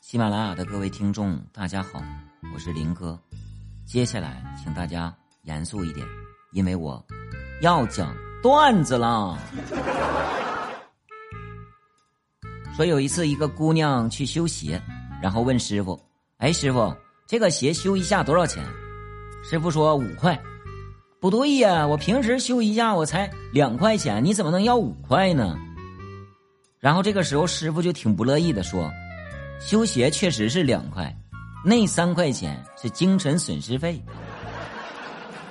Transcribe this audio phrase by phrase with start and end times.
[0.00, 2.02] 喜马拉雅的各位听众，大家好，
[2.54, 3.20] 我是林哥。
[3.84, 6.04] 接下来，请大家严肃一点，
[6.52, 7.04] 因为我
[7.60, 9.38] 要讲段子了。
[12.74, 14.80] 说有一次，一个姑娘去修鞋，
[15.22, 16.00] 然后问师傅
[16.38, 16.96] ：“哎，师傅，
[17.26, 18.64] 这个鞋修一下多少钱？”
[19.44, 20.40] 师傅说：“五块。”
[21.20, 25.58] 不对呀，我平时修一下我才两块钱，你怎么能要五块呢？
[26.78, 28.90] 然后这个时候，师傅就挺不乐意的说
[29.60, 31.14] ：“修鞋确实是两块，
[31.64, 34.02] 那三块钱是精神损失费。”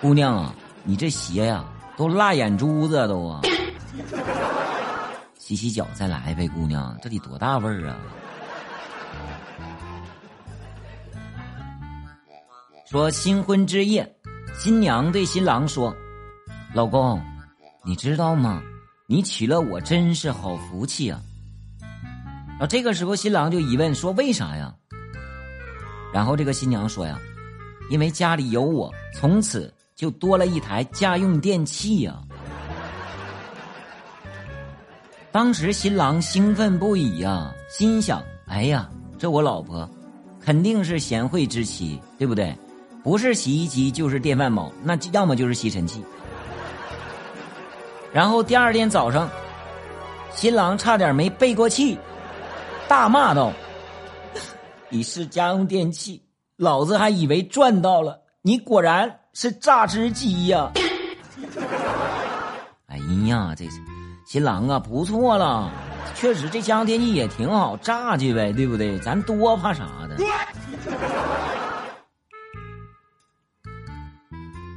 [0.01, 0.53] 姑娘啊，
[0.83, 1.63] 你这鞋呀，
[1.95, 3.41] 都辣眼珠子都啊！
[5.37, 7.97] 洗洗脚再来呗，姑娘，这得多大味儿啊！
[12.89, 14.15] 说新婚之夜，
[14.57, 15.95] 新娘对新郎说
[16.73, 17.21] ：“老公，
[17.85, 18.61] 你知道吗？”
[19.05, 21.19] 你娶了我真是好福气啊！
[22.59, 24.75] 然后这个时候新郎就疑问说：“为啥呀？”
[26.13, 27.17] 然后这个新娘说：“呀，
[27.89, 32.19] 因为家里有我，从此就多了一台家用电器呀。”
[35.31, 39.89] 当时新郎兴奋不已呀，心想：“哎呀，这我老婆
[40.41, 42.53] 肯定是贤惠之妻，对不对？
[43.01, 46.03] 不是洗衣机就是电饭煲，那要么就是吸尘器。”
[48.11, 49.29] 然后第二天早上，
[50.33, 51.97] 新郎差点没背过气，
[52.89, 53.53] 大骂道
[54.89, 56.23] ：“你是家用电器，
[56.57, 60.71] 老子还以为赚到了，你果然是榨汁机呀！”
[62.89, 63.79] 哎呀，这是
[64.25, 65.71] 新郎啊，不错了，
[66.15, 68.97] 确实这家用电器也挺好，榨去呗，对不对？
[68.97, 70.17] 咱多怕啥的？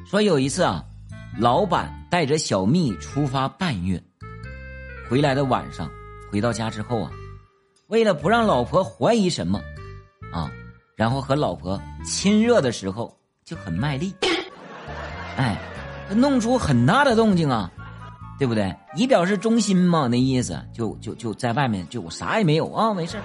[0.04, 0.84] 说有一次啊。
[1.38, 3.98] 老板带着小蜜出发半月，
[5.08, 5.90] 回来的晚上，
[6.30, 7.10] 回到家之后啊，
[7.92, 9.60] 为了不让老婆怀疑什么，
[10.32, 10.50] 啊，
[10.96, 14.14] 然后和老婆亲热的时候就很卖力，
[15.36, 15.58] 哎，
[16.08, 17.70] 弄出很大的动静啊，
[18.38, 18.74] 对不对？
[18.96, 23.18] 以表示忠心嘛，那意思就就就在外面就我啥也没有啊，没事。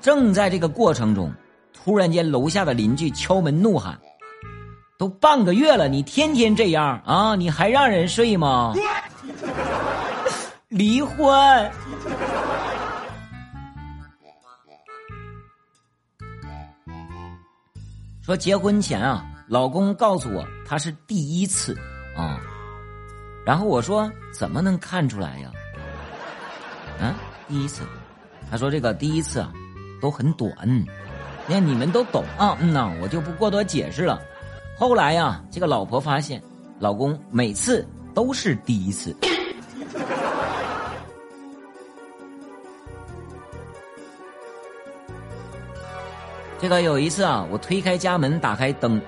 [0.00, 1.32] 正在这个过程中，
[1.72, 3.96] 突然间楼下的邻居敲门怒喊。
[4.98, 7.36] 都半个月了，你天天这样啊？
[7.36, 8.74] 你还让人睡吗？
[10.66, 11.70] 离婚。
[18.28, 21.74] 说结婚前啊，老公告诉我他是第一次
[22.14, 22.38] 啊，
[23.42, 25.50] 然后我说怎么能看出来呀？
[27.00, 27.16] 啊，
[27.48, 27.84] 第一次，
[28.50, 29.50] 他说这个第一次啊
[29.98, 30.52] 都很短，
[31.46, 32.54] 那你们都懂啊？
[32.60, 34.20] 嗯呐，我就不过多解释了。
[34.76, 36.42] 后来呀，这个老婆发现，
[36.78, 39.16] 老公每次都是第一次。
[46.60, 49.00] 这个有一次啊，我推开家门，打开灯，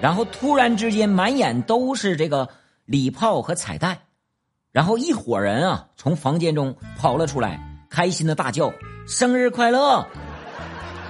[0.00, 2.48] 然后突然之间满眼都是这个
[2.84, 3.98] 礼炮和彩带，
[4.70, 7.60] 然后一伙人啊从房间中跑了出来，
[7.90, 8.72] 开心的大叫
[9.06, 10.06] ：“生日快乐！”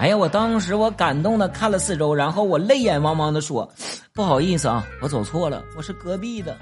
[0.00, 0.16] 哎呀！
[0.16, 3.70] 我当时我感动的看了四周，然后我泪眼汪汪的说
[4.12, 6.56] ：“不好意思啊，我走错了，我是隔壁的。”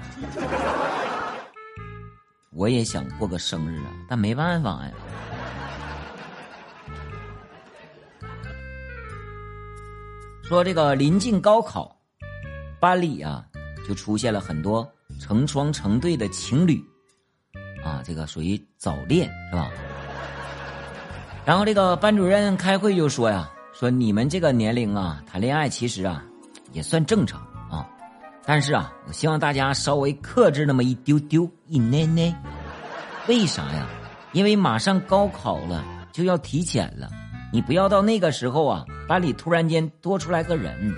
[2.51, 4.91] 我也想过个生日啊，但没办法呀。
[10.47, 11.97] 说这个临近高考，
[12.79, 13.43] 班里啊
[13.87, 14.87] 就出现了很多
[15.19, 16.79] 成双成对的情侣，
[17.83, 19.71] 啊，这个属于早恋是吧？
[21.43, 26.23] 然后这个班主任开会就说呀：“说你们这个年龄啊，谈恋爱其实啊，
[26.73, 27.41] 也算正常
[27.71, 27.89] 啊，
[28.45, 32.31] 但是啊，我希望大家稍微克制那么一丢丢一奶奶。
[33.27, 33.87] 为啥呀？
[34.31, 37.09] 因为马上高考了，就要提前了，
[37.55, 40.93] 你不要到那个时候啊，班里突然间多出来个人。”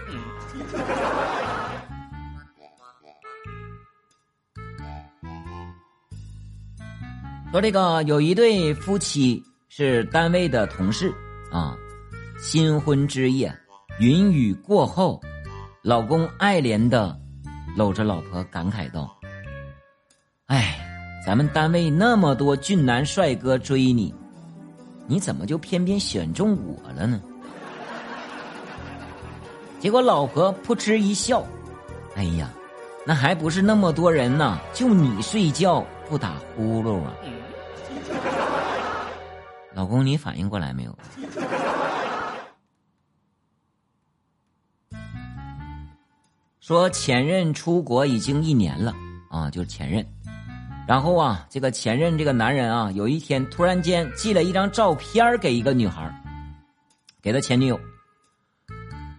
[7.52, 9.44] 说这个有一对夫妻。
[9.70, 11.14] 是单位的同事
[11.52, 11.78] 啊，
[12.40, 13.56] 新婚之夜，
[14.00, 15.22] 云雨过后，
[15.84, 17.16] 老公爱怜的
[17.76, 19.16] 搂着老婆感慨道
[20.48, 20.80] ：“哎，
[21.24, 24.12] 咱们单位那么多俊男帅哥追你，
[25.08, 27.20] 你怎么就偏偏选中我了呢？”
[29.80, 31.46] 结果老婆扑哧一笑
[32.16, 32.50] ：“哎呀，
[33.06, 37.14] 那还不是那么多人呢，就你睡觉不打呼噜啊。”
[39.74, 40.98] 老公，你反应过来没有？
[46.60, 48.94] 说前任出国已经一年了
[49.30, 50.06] 啊，就是前任。
[50.88, 56.10] 然后啊，这个前任这个男人啊，有一天突然间寄了一张照片给一个女孩
[57.22, 57.78] 给他前女友。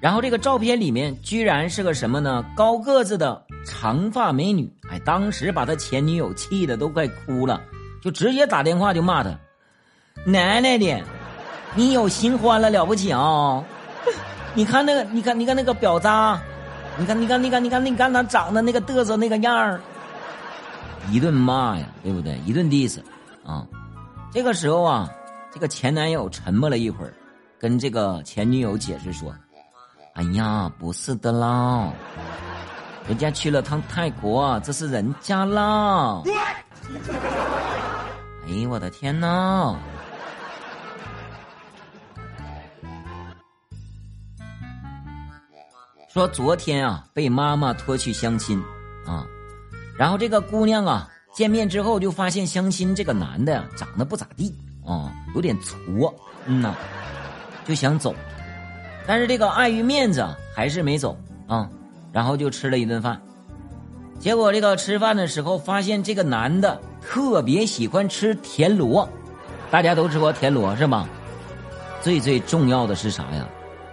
[0.00, 2.42] 然后这个照片里面居然是个什么呢？
[2.56, 4.72] 高个子的长发美女。
[4.88, 7.60] 哎，当时把他前女友气的都快哭了，
[8.00, 9.38] 就直接打电话就骂他
[10.24, 11.02] ：“奶奶的，
[11.74, 13.62] 你有新欢了了不起啊？
[14.54, 16.08] 你看那个，你看，你看那个婊子，
[16.96, 19.78] 你看，你看，你看，你看，你看他长得那个嘚瑟那个样儿。”
[21.10, 22.38] 一顿骂呀，对不对？
[22.46, 23.00] 一顿 diss
[23.44, 23.66] 啊。
[24.30, 25.08] 这个时候啊，
[25.52, 27.14] 这个前男友沉默了一会儿，
[27.58, 29.34] 跟这个前女友解释说。
[30.14, 31.92] 哎呀，不是的啦，
[33.06, 36.20] 人家去了趟泰国，这是人家啦。
[36.26, 36.32] 哎
[38.50, 39.76] 呀，我的天呐！
[46.08, 48.60] 说昨天啊，被妈妈拖去相亲
[49.06, 49.24] 啊，
[49.98, 54.54] 然后这个姑娘啊，见面之后就发现相亲这个男的，长得不咋地
[54.86, 56.14] 啊，有点矬，
[56.46, 56.72] 嗯呐，
[57.66, 58.14] 就想走。
[59.06, 60.24] 但是这个碍于面子
[60.54, 61.18] 还是没走
[61.48, 61.68] 啊，
[62.12, 63.20] 然后就吃了一顿饭，
[64.20, 69.08] 结果这个吃饭的时候发现这个男的特别喜欢吃田螺，
[69.70, 71.08] 大家都吃过田螺是吧？
[72.00, 73.48] 最最重要的是啥呀？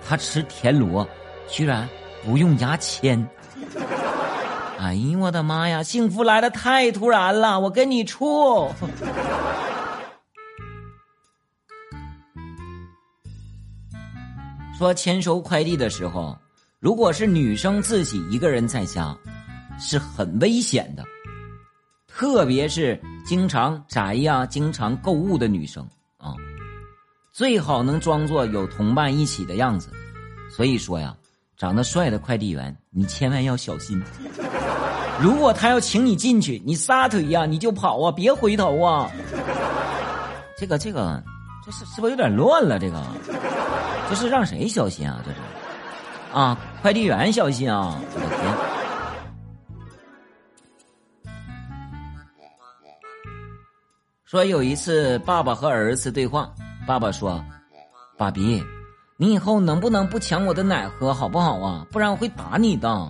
[0.08, 1.08] 他吃田螺
[1.48, 1.90] 居然
[2.24, 3.28] 不用牙签！
[4.78, 5.82] 哎呀，我的妈呀！
[5.82, 8.70] 幸福来的太突然了，我跟你处。
[14.78, 16.38] 说签收快递的时候，
[16.80, 19.18] 如果是女生自己一个人在家，
[19.80, 21.04] 是很危险的，
[22.08, 25.88] 特别是经常宅呀、经常购物的女生
[26.18, 26.36] 啊，
[27.32, 29.90] 最好能装作有同伴一起的样子。
[30.50, 31.16] 所以说呀，
[31.58, 34.02] 长得帅的快递员，你千万要小心。
[35.22, 39.10] 如果他要请你进去，你撒腿呀，你就跑啊，别回头啊。
[40.58, 41.24] 这个这个，
[41.66, 42.78] 这是是不是有点乱了？
[42.78, 43.02] 这个。
[44.08, 45.20] 这是让谁小心啊？
[45.26, 45.38] 这是，
[46.32, 48.00] 啊，快递员小心啊！
[48.14, 48.56] 我的天！
[54.26, 56.54] 说有一次，爸爸和儿子对话，
[56.86, 57.44] 爸爸说
[58.16, 58.64] ：“爸比，
[59.18, 61.86] 你以后能不能不抢我的奶喝，好不好啊？
[61.92, 63.08] 不然我会打你的。”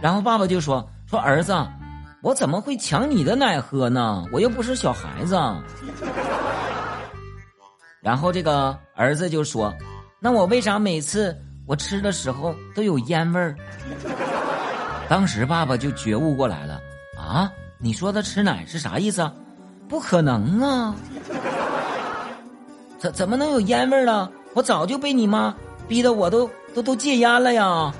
[0.00, 1.54] 然后爸爸就说：“说儿子，
[2.22, 4.24] 我怎么会抢你的奶喝呢？
[4.32, 5.38] 我又不是小孩子。”
[8.00, 9.74] 然后这个儿子就说
[10.20, 11.36] ：“那我为啥每次
[11.66, 13.56] 我吃的时候都有烟味儿？”
[15.08, 16.80] 当时爸爸就觉悟过来了
[17.18, 19.30] ：“啊，你说的吃奶是啥意思？
[19.88, 20.94] 不可能啊！
[23.04, 24.32] 怎怎么能有烟味呢？
[24.54, 25.54] 我早就被你妈
[25.86, 27.92] 逼得我都都都戒烟了呀！”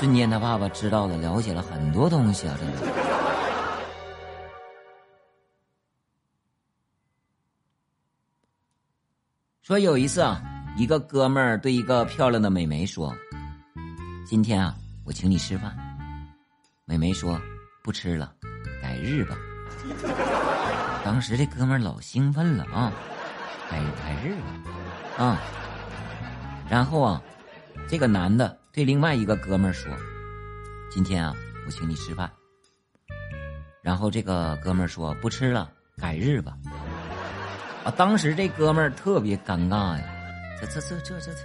[0.00, 2.78] 瞬间，他爸爸知道了，了解了很多东西啊，真的。
[9.60, 10.40] 说有一次啊，
[10.78, 13.14] 一个哥们儿对一个漂亮的美眉说
[14.26, 14.74] ：“今天啊，
[15.04, 15.76] 我请你吃饭。”
[16.86, 17.38] 美眉说
[17.84, 18.32] ：“不吃了，
[18.80, 19.36] 改日吧。”
[21.04, 22.90] 当时这哥们儿老兴奋了啊，
[23.70, 25.38] 改改日了啊。
[26.68, 27.22] 然后啊，
[27.88, 29.92] 这个男的对另外一个哥们儿说
[30.90, 31.34] ：“今天啊，
[31.66, 32.30] 我请你吃饭。”
[33.82, 36.52] 然后这个哥们儿说：“不吃了，改日吧。”
[37.86, 37.92] 啊！
[37.96, 40.02] 当时这哥们儿特别尴尬呀，
[40.60, 41.38] 这这这这这这，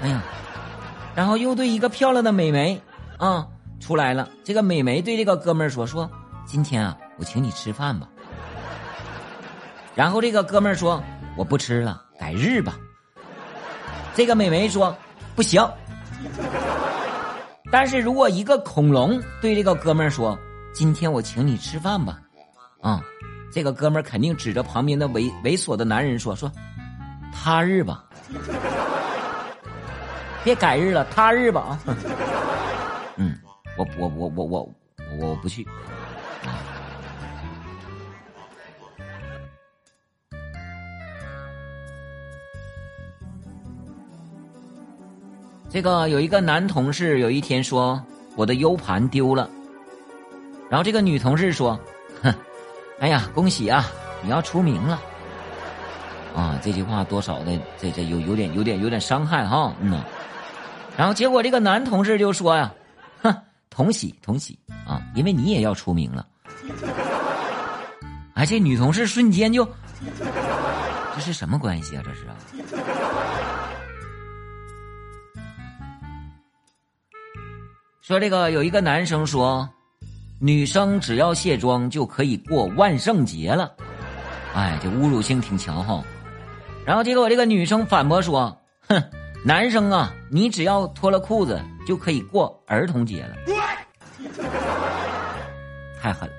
[0.00, 0.22] 哎呀！
[1.14, 2.80] 然后又对一个漂亮的美眉
[3.18, 3.46] 啊
[3.78, 4.26] 出来了。
[4.42, 6.10] 这个美眉对这个哥们儿说：“说
[6.46, 8.08] 今天啊，我请你吃饭吧。”
[9.94, 11.02] 然后这个哥们儿说
[11.36, 12.76] ：“我不吃了，改日吧。”
[14.14, 14.96] 这个美眉说
[15.36, 15.62] ：“不行。”
[17.70, 20.38] 但是如果一个恐龙对这个哥们儿说
[20.72, 22.20] ：“今天我请你吃饭吧。”
[22.80, 23.02] 啊。
[23.52, 26.50] 这个哥们儿肯定指着旁边的猥猥琐的男人说：“说，
[27.32, 28.04] 他日吧，
[30.44, 31.80] 别改日了，他日吧啊！”
[33.16, 33.38] 嗯，
[33.78, 34.68] 我我我我我
[35.18, 35.66] 我不去。
[45.76, 48.02] 这个有一个男同事有一天说
[48.34, 49.46] ：“我的 U 盘丢了。”
[50.70, 51.78] 然后这个女同事说
[52.22, 52.34] ：“哼。”
[52.98, 53.84] 哎呀，恭喜啊！
[54.22, 54.98] 你要出名了，
[56.34, 56.58] 啊！
[56.62, 60.02] 这句话多少的，这这有有点有点有点伤害哈，嗯呐。
[60.96, 62.72] 然后结果这个男同事就说呀
[63.20, 63.36] ：“哼，
[63.68, 66.26] 同喜同喜啊，因为你也要出名了。”
[68.32, 69.62] 哎，这女同事瞬间就，
[71.14, 72.02] 这是什么关系啊？
[72.02, 72.34] 这是啊。
[78.06, 79.68] 说这个有一个男生说
[80.38, 83.74] ：“女生只要卸妆就可以过万圣节了。
[84.54, 86.04] 哎，这侮辱性挺强哈。
[86.84, 89.02] 然后结果这个女生反驳说：“哼，
[89.44, 93.34] 男生啊，你只要脱了裤子就可以过儿童节了。”
[96.00, 96.34] 太狠了。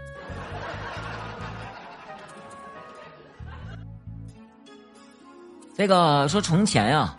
[5.76, 7.14] 这个说从前呀，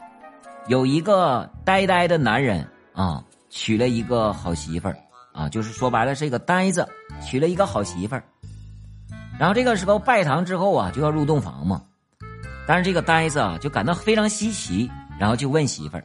[0.68, 4.96] 有一个呆呆的男人啊，娶了一个好媳妇儿
[5.32, 6.86] 啊，就是说白了是一个呆子，
[7.24, 8.22] 娶了一个好媳妇儿。
[9.38, 11.82] 然后这个时候拜堂之后啊，就要入洞房嘛，
[12.66, 16.04] 但是这个呆子啊就感到非常稀奇，然后就问媳妇儿：“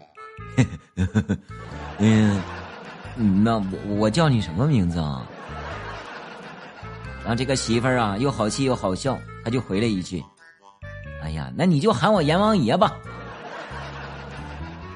[1.97, 2.41] 嗯，
[3.43, 5.27] 那我我叫你什么名字啊？”
[7.21, 10.23] 然后这个媳妇儿啊又好气又好笑，他就回了一句。
[11.23, 12.93] 哎呀，那你就喊我阎王爷吧。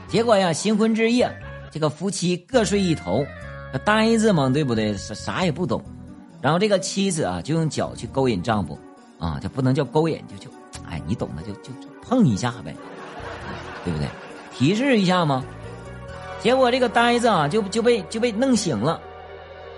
[0.07, 1.27] 结果呀，新婚之夜，
[1.77, 3.23] 这个夫妻各睡一头，
[3.85, 4.97] 呆子嘛，对不对？
[4.97, 5.79] 啥啥也不懂。
[6.41, 8.75] 然后这个妻子啊，就用脚去勾引丈夫，
[9.19, 10.49] 啊，这不能叫勾引，就就，
[10.89, 12.75] 哎，你懂的，就就碰一下呗，
[13.85, 14.07] 对不对？
[14.51, 15.45] 提示一下嘛。
[16.41, 18.99] 结果这个呆子啊，就就被就被弄醒了，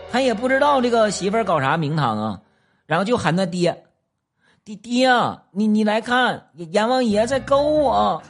[0.09, 2.39] 他也不知道这个媳妇搞啥名堂啊，
[2.85, 3.83] 然后就喊他爹。
[4.63, 8.23] 爹爹啊，你你来看，阎王爷在勾我。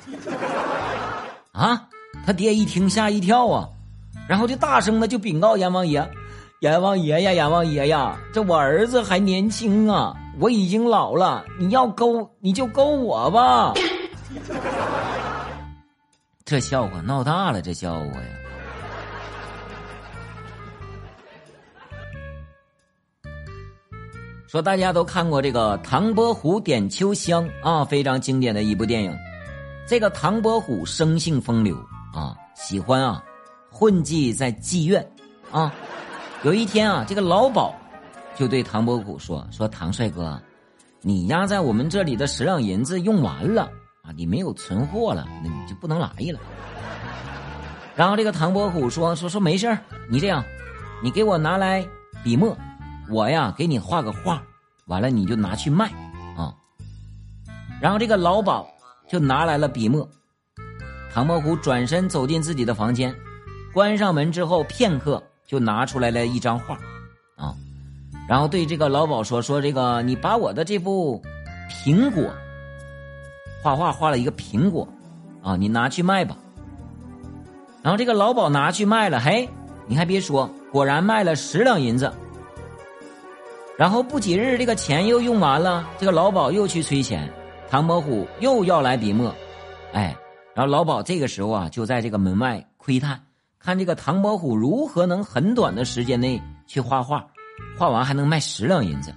[1.53, 1.87] 啊！
[2.25, 3.67] 他爹一听吓一跳啊，
[4.27, 6.07] 然后就大声的就禀告阎王爷
[6.61, 13.73] ：“阎王爷呀，阎王爷呀，这我儿子还年轻啊，我已经老了，你要勾你就勾我吧。”
[16.45, 18.29] 这笑话闹大了，这笑话呀。
[24.47, 29.15] 说大家都看过这个《唐伯虎点秋香》啊，非常经典的一部电影。
[29.87, 31.77] 这个唐伯虎生性风流
[32.13, 33.23] 啊，喜欢啊
[33.71, 35.05] 混迹在妓院
[35.51, 35.73] 啊。
[36.43, 37.73] 有一天啊，这个老鸨
[38.35, 40.41] 就对唐伯虎说：“说唐帅哥，
[41.01, 43.63] 你压在我们这里的十两银子用完了
[44.01, 46.39] 啊，你没有存货了，那你就不能来了。”
[47.95, 49.77] 然后这个唐伯虎说：“说说没事
[50.09, 50.43] 你这样，
[51.03, 51.85] 你给我拿来
[52.23, 52.57] 笔墨。”
[53.11, 54.41] 我呀，给你画个画，
[54.85, 55.91] 完了你就拿去卖，
[56.37, 56.53] 啊。
[57.81, 58.63] 然后这个老鸨
[59.09, 60.07] 就拿来了笔墨，
[61.13, 63.13] 唐伯虎转身走进自己的房间，
[63.73, 66.75] 关上门之后，片刻就拿出来了一张画，
[67.35, 67.53] 啊，
[68.27, 71.21] 然后对这个老鸨说：“说这个，你把我的这幅
[71.69, 72.31] 苹果
[73.61, 74.87] 画画画了一个苹果，
[75.41, 76.37] 啊，你拿去卖吧。”
[77.81, 79.49] 然后这个老鸨拿去卖了，嘿，
[79.87, 82.11] 你还别说，果然卖了十两银子。
[83.77, 87.31] 然后不几日，这个钱又用完了，这个老鸨又去催钱，
[87.69, 89.33] 唐伯虎又要来笔墨，
[89.93, 90.13] 哎，
[90.59, 93.17] 然后老鸨这个时候啊，就在这个门外窥探，
[93.59, 96.37] 看这个唐伯虎如何能很短的时间内
[96.67, 97.25] 去画画，
[97.77, 99.15] 画完还能卖十两银子。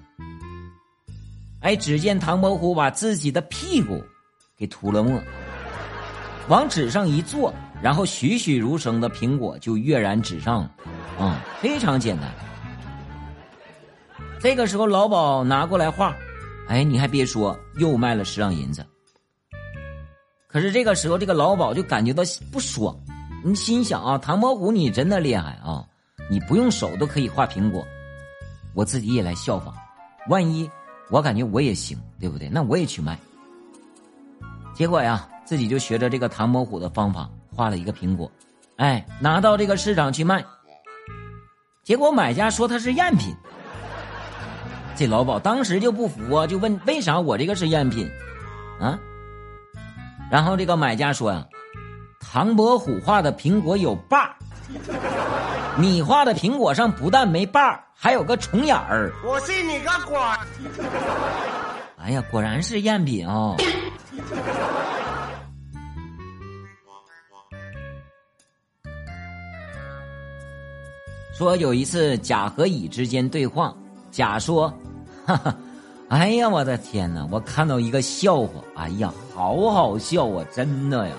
[1.58, 4.00] 哎，只见唐伯虎把自己的屁股
[4.56, 5.20] 给涂了墨，
[6.46, 10.70] 往纸上一坐，然后栩栩如生的苹果就跃然纸上了，
[11.18, 12.32] 啊，非常简单。
[14.38, 16.14] 这个时候，老鸨拿过来画，
[16.68, 18.86] 哎，你还别说，又卖了十两银子。
[20.52, 22.94] 可是这个时候，这个老鸨就感觉到不爽，
[23.42, 25.82] 你心想啊，唐伯虎你真的厉害啊，
[26.30, 27.82] 你不用手都可以画苹果，
[28.74, 29.72] 我自己也来效仿，
[30.28, 30.70] 万一
[31.08, 32.50] 我感觉我也行，对不对？
[32.50, 33.18] 那我也去卖。
[34.74, 38.30] 结果呀，自己就学着这个唐伯虎的方法画了一个苹果，
[38.76, 40.44] 哎，拿到这个市场去卖。
[41.82, 43.34] 结果买家说他是赝品。
[44.94, 48.06] 这老鸨当时就不服啊，就问为啥我这个是赝品，
[48.78, 48.98] 啊？
[50.32, 51.46] 然后这个买家说呀，
[52.18, 54.34] 唐伯虎画的苹果有把儿，
[55.78, 59.12] 你画的苹果上不但没把儿，还有个虫眼儿。
[59.22, 60.18] 我信你个鬼！
[61.98, 63.54] 哎呀，果然是赝品啊！
[71.36, 73.74] 说有一次甲和乙之间对话。
[74.10, 74.72] 甲说
[75.26, 75.54] ：“哈哈，
[76.12, 77.26] 哎呀，我的天哪！
[77.30, 81.14] 我看到一个笑话，哎呀，好好笑啊，真的呀。”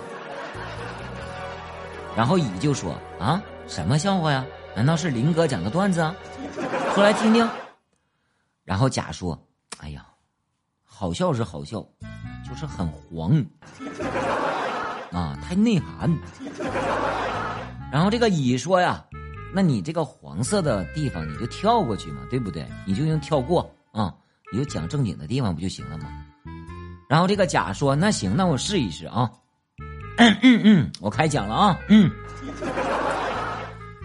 [2.16, 4.46] 然后乙就说：“啊，什么笑话呀？
[4.76, 6.16] 难道是林哥讲的段子啊？
[6.94, 7.50] 说来听听。”
[8.64, 9.36] 然后甲说
[9.82, 10.06] ：“哎呀，
[10.84, 11.84] 好笑是好笑，
[12.48, 13.44] 就是很黄
[15.12, 16.16] 啊，太内涵。”
[17.92, 19.04] 然后这个乙说呀。
[19.56, 22.68] 那你这个黄色的地方你就跳过去嘛，对不对？
[22.86, 24.14] 你就用跳过啊，
[24.54, 26.06] 你就讲正经的地方不就行了吗？
[27.10, 29.28] 然后这个甲说：“那行，那我试一试啊。”
[30.18, 31.80] 嗯嗯嗯，我开讲了啊。
[31.90, 32.12] 嗯。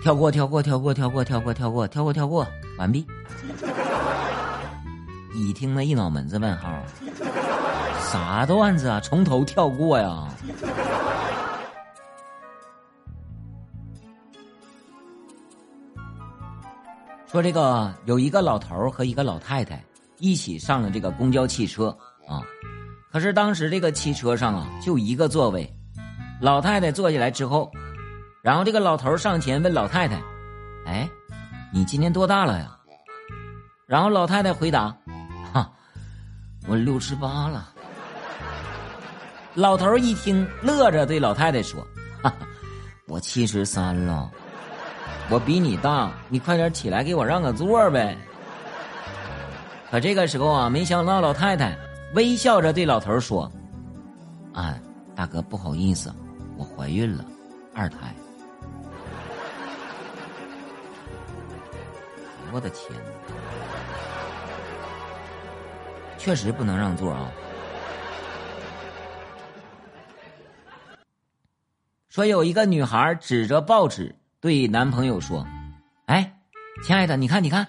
[0.03, 2.47] 跳过，跳过，跳过，跳过，跳过，跳过，跳过，跳过，
[2.79, 3.07] 完毕。
[5.35, 6.83] 乙听那一脑门子问号，
[8.11, 8.99] 啥段子啊？
[9.01, 10.29] 从头跳过呀？
[17.31, 19.85] 说这个有一个老头和一个老太太
[20.19, 21.97] 一起上了这个公交汽车
[22.27, 22.43] 啊，
[23.11, 25.69] 可是当时这个汽车上啊就一个座位，
[26.41, 27.71] 老太太坐下来之后，
[28.43, 30.21] 然后这个老头上前问老太太
[30.87, 31.09] ：“哎，
[31.73, 32.77] 你今年多大了呀？”
[33.87, 34.95] 然后老太太回答
[35.53, 35.71] ：“哈，
[36.67, 37.73] 我六十八了。”
[39.55, 41.81] 老头一听，乐着对老太太说
[42.23, 42.47] ：“哈哈，
[43.07, 44.31] 我七十三了。”
[45.31, 48.17] 我比你大，你快点起来给我让个座呗。
[49.91, 51.77] 可这个时候啊，没想到老太太
[52.15, 53.51] 微笑着对老头说
[54.53, 54.79] ：“啊，
[55.15, 56.15] 大哥不好意思，
[56.57, 57.25] 我怀孕了，
[57.75, 58.15] 二胎。”
[62.53, 62.91] 我的天
[66.17, 67.31] 确实不能让座啊。
[72.09, 74.15] 说有一个女孩指着报纸。
[74.41, 75.45] 对男朋友说
[76.07, 76.33] ：“哎，
[76.85, 77.67] 亲爱的，你看，你看，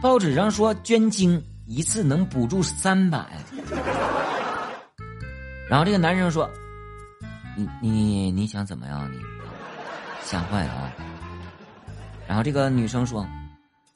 [0.00, 3.26] 报纸上说捐精一次能补助三百。”
[5.68, 6.48] 然后这个男生说
[7.56, 9.10] ：“你你你想怎么样？
[9.12, 9.18] 你
[10.22, 10.92] 吓坏了啊！”
[12.28, 13.26] 然后这个女生说：“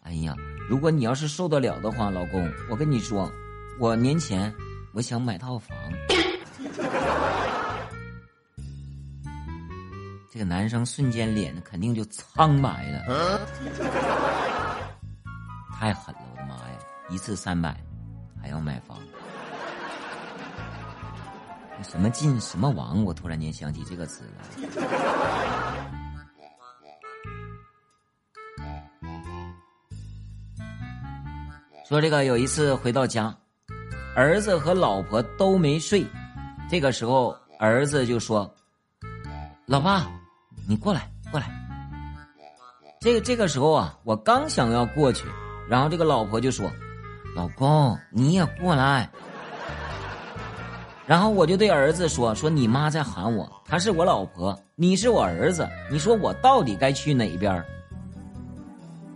[0.03, 0.35] 哎呀，
[0.69, 3.31] 如果你要是受得了的话，老公，我跟你说，
[3.79, 4.53] 我年前
[4.93, 5.77] 我想买套房。
[10.33, 13.41] ”这个男生瞬间脸肯定就苍白了，
[15.79, 16.21] 太狠了！
[17.11, 17.77] 一次三百，
[18.41, 18.97] 还要买房，
[21.83, 23.03] 什么进什么王？
[23.05, 24.45] 我突然间想起这个词了。
[31.89, 33.37] 说这个有一次回到家，
[34.15, 36.07] 儿子和老婆都没睡，
[36.71, 38.55] 这个时候儿子就说
[39.67, 40.07] ：“老爸。”
[40.69, 41.51] 你过来，过来。
[43.01, 45.27] 这个这个时候啊，我刚想要过去，
[45.69, 46.71] 然后这个老婆就说
[47.35, 49.09] ：“老公，你也过来。”
[51.07, 57.65] 然后我就对儿子说：“说你妈在喊我，她是我老婆，你是我儿子，你说我到底该去哪边？”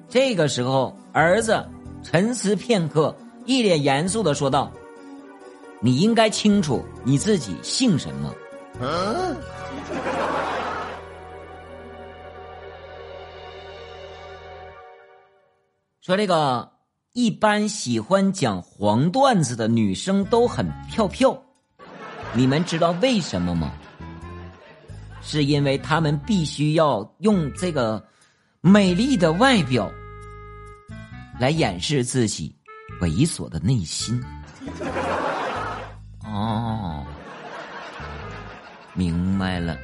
[0.08, 1.64] 这个时候，儿子
[2.02, 4.72] 沉思片刻，一脸严肃的说道
[5.80, 8.34] ：“你应该清楚你自己姓什么。”
[16.00, 16.68] 说这个
[17.14, 21.40] 一般喜欢讲黄段子的女生都很漂漂，
[22.34, 23.72] 你们知道为什么吗？
[25.22, 28.04] 是因为她们必须要用这个
[28.60, 29.88] 美丽的外表
[31.38, 32.52] 来掩饰自己
[33.00, 34.20] 猥琐的内心。
[36.24, 37.06] 哦，
[38.92, 39.78] 明白了。